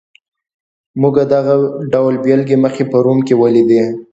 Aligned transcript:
موږ 1.01 1.15
دغه 1.33 1.55
ډول 1.93 2.15
بېلګې 2.23 2.57
مخکې 2.63 2.83
په 2.91 2.97
روم 3.05 3.19
کې 3.27 3.35
ولیدلې. 3.41 3.83